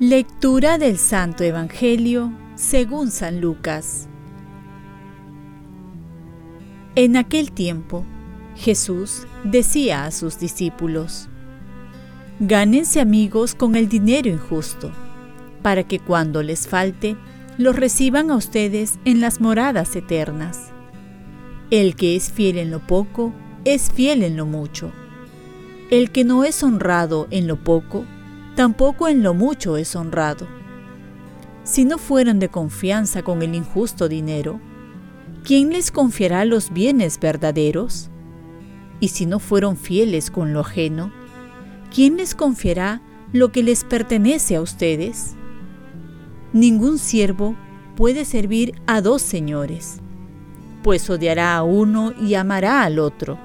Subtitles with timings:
[0.00, 4.08] Lectura del Santo Evangelio según San Lucas.
[6.96, 8.04] En aquel tiempo,
[8.56, 11.28] Jesús decía a sus discípulos,
[12.38, 14.92] Gánense amigos con el dinero injusto,
[15.62, 17.16] para que cuando les falte,
[17.56, 20.72] los reciban a ustedes en las moradas eternas.
[21.70, 23.32] El que es fiel en lo poco,
[23.64, 24.92] es fiel en lo mucho.
[25.90, 28.04] El que no es honrado en lo poco,
[28.56, 30.48] tampoco en lo mucho es honrado.
[31.62, 34.60] Si no fueran de confianza con el injusto dinero,
[35.44, 38.10] ¿quién les confiará los bienes verdaderos?
[38.98, 41.12] Y si no fueron fieles con lo ajeno,
[41.94, 43.00] ¿quién les confiará
[43.32, 45.36] lo que les pertenece a ustedes?
[46.54, 47.54] Ningún siervo
[47.96, 50.00] puede servir a dos señores,
[50.82, 53.38] pues odiará a uno y amará al otro,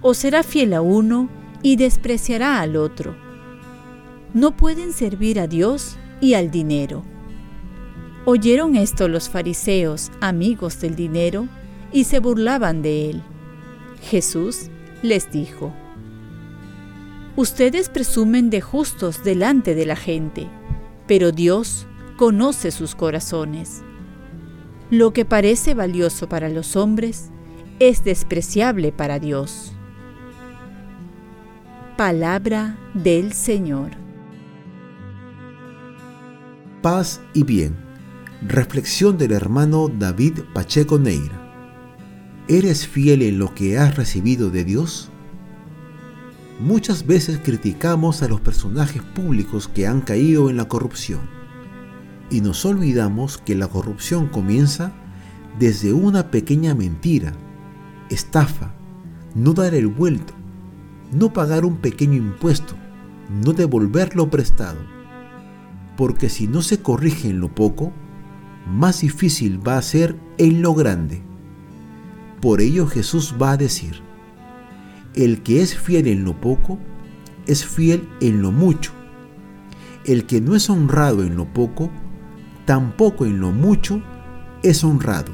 [0.00, 1.28] o será fiel a uno
[1.62, 3.26] y despreciará al otro
[4.36, 7.02] no pueden servir a Dios y al dinero.
[8.26, 11.48] Oyeron esto los fariseos, amigos del dinero,
[11.90, 13.22] y se burlaban de él.
[14.02, 14.68] Jesús
[15.02, 15.72] les dijo,
[17.34, 20.48] Ustedes presumen de justos delante de la gente,
[21.06, 21.86] pero Dios
[22.16, 23.82] conoce sus corazones.
[24.90, 27.30] Lo que parece valioso para los hombres
[27.78, 29.72] es despreciable para Dios.
[31.96, 34.06] Palabra del Señor
[36.86, 37.74] paz y bien.
[38.46, 41.36] Reflexión del hermano David Pacheco Neira.
[42.46, 45.10] ¿Eres fiel en lo que has recibido de Dios?
[46.60, 51.35] Muchas veces criticamos a los personajes públicos que han caído en la corrupción
[52.30, 54.92] y nos olvidamos que la corrupción comienza
[55.58, 57.32] desde una pequeña mentira,
[58.10, 58.74] estafa,
[59.34, 60.34] no dar el vuelto,
[61.12, 62.74] no pagar un pequeño impuesto,
[63.44, 64.96] no devolver lo prestado
[65.96, 67.92] porque si no se corrige en lo poco,
[68.70, 71.22] más difícil va a ser en lo grande.
[72.40, 74.02] Por ello Jesús va a decir,
[75.14, 76.78] el que es fiel en lo poco,
[77.46, 78.92] es fiel en lo mucho.
[80.04, 81.90] El que no es honrado en lo poco,
[82.66, 84.02] tampoco en lo mucho
[84.62, 85.32] es honrado.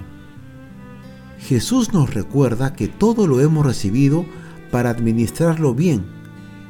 [1.39, 4.25] Jesús nos recuerda que todo lo hemos recibido
[4.71, 6.05] para administrarlo bien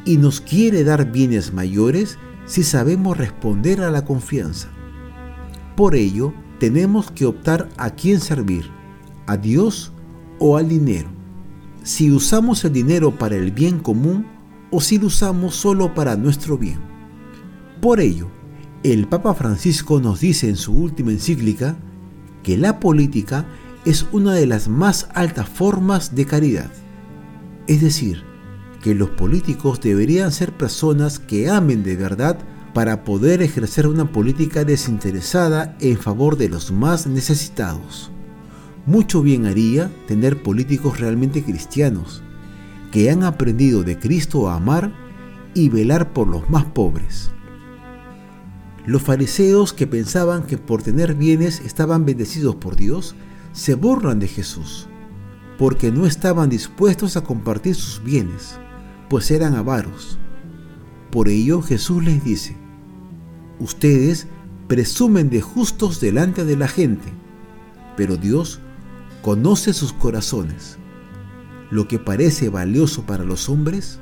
[0.06, 4.68] y nos quiere dar bienes mayores si sabemos responder a la confianza.
[5.76, 8.70] Por ello, tenemos que optar a quién servir,
[9.26, 9.92] a Dios
[10.38, 11.08] o al dinero.
[11.82, 14.26] Si usamos el dinero para el bien común
[14.70, 16.80] o si lo usamos solo para nuestro bien.
[17.80, 18.28] Por ello,
[18.82, 21.76] el Papa Francisco nos dice en su última encíclica
[22.42, 23.46] que la política
[23.84, 26.70] es una de las más altas formas de caridad.
[27.68, 28.24] Es decir,
[28.82, 32.38] que los políticos deberían ser personas que amen de verdad
[32.74, 38.10] para poder ejercer una política desinteresada en favor de los más necesitados.
[38.84, 42.22] Mucho bien haría tener políticos realmente cristianos,
[42.90, 44.92] que han aprendido de Cristo a amar
[45.54, 47.30] y velar por los más pobres.
[48.86, 53.14] Los fariseos que pensaban que por tener bienes estaban bendecidos por Dios,
[53.52, 54.88] se burlan de Jesús,
[55.58, 58.58] porque no estaban dispuestos a compartir sus bienes
[59.12, 60.16] pues eran avaros.
[61.10, 62.56] Por ello Jesús les dice,
[63.58, 64.26] ustedes
[64.68, 67.12] presumen de justos delante de la gente,
[67.94, 68.60] pero Dios
[69.20, 70.78] conoce sus corazones.
[71.70, 73.98] Lo que parece valioso para los hombres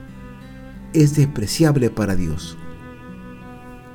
[0.92, 2.56] es despreciable para Dios.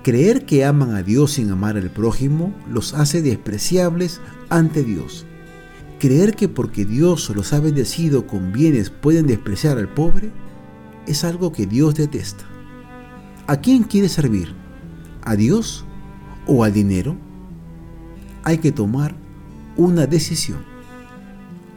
[0.05, 5.25] Creer que aman a Dios sin amar al prójimo los hace despreciables ante Dios.
[5.97, 10.29] Creer que porque Dios los ha bendecido con bienes pueden despreciar al pobre
[11.07, 12.43] es algo que Dios detesta.
[13.47, 14.53] ¿A quién quiere servir?
[15.23, 15.85] ¿A Dios
[16.45, 17.17] o al dinero?
[18.43, 19.15] Hay que tomar
[19.75, 20.59] una decisión.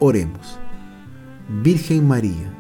[0.01, 0.59] Oremos.
[1.63, 2.53] Virgen María,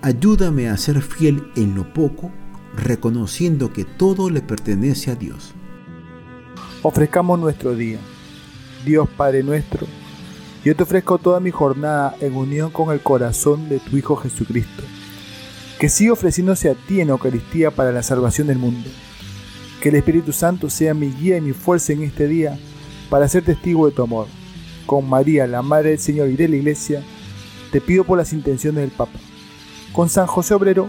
[0.00, 2.30] ayúdame a ser fiel en lo poco,
[2.74, 5.54] reconociendo que todo le pertenece a Dios.
[6.82, 7.98] Ofrezcamos nuestro día.
[8.84, 9.86] Dios Padre nuestro,
[10.64, 14.82] yo te ofrezco toda mi jornada en unión con el corazón de tu Hijo Jesucristo
[15.82, 18.88] que siga ofreciéndose a ti en Eucaristía para la salvación del mundo.
[19.80, 22.56] Que el Espíritu Santo sea mi guía y mi fuerza en este día
[23.10, 24.28] para ser testigo de tu amor.
[24.86, 27.02] Con María, la Madre del Señor y de la Iglesia,
[27.72, 29.18] te pido por las intenciones del Papa.
[29.92, 30.88] Con San José Obrero,